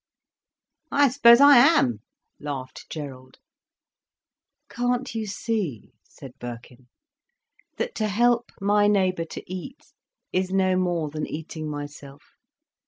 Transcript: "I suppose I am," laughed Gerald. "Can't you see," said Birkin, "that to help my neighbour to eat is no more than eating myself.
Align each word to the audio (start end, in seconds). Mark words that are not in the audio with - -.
"I 0.91 1.09
suppose 1.09 1.39
I 1.39 1.57
am," 1.57 1.99
laughed 2.39 2.89
Gerald. 2.89 3.37
"Can't 4.67 5.13
you 5.13 5.27
see," 5.27 5.91
said 6.09 6.33
Birkin, 6.39 6.87
"that 7.77 7.93
to 7.97 8.07
help 8.07 8.51
my 8.59 8.87
neighbour 8.87 9.25
to 9.25 9.43
eat 9.45 9.93
is 10.33 10.51
no 10.51 10.75
more 10.75 11.11
than 11.11 11.27
eating 11.27 11.69
myself. 11.69 12.33